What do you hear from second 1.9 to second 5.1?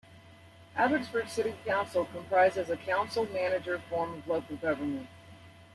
comprises a council-manager form of local government.